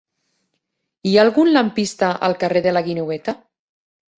Hi 1.09 1.11
ha 1.17 1.25
algun 1.25 1.51
lampista 1.57 2.11
al 2.29 2.35
carrer 2.45 2.65
de 2.69 2.75
la 2.77 2.85
Guineueta? 2.89 3.37